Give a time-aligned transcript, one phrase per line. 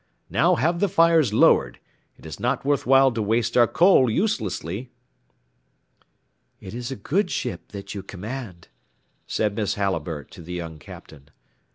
[0.31, 1.77] Now have the fires lowered;
[2.17, 4.89] it is not worth while to waste our coal uselessly."
[6.59, 8.67] "It is a good ship that you command,"
[9.27, 11.29] said Miss Halliburtt to the young Captain.